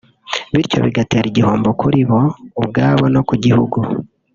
[0.53, 2.21] bityo bigatera igihombo kuri bo
[2.61, 3.79] ubwabo no ku gihugu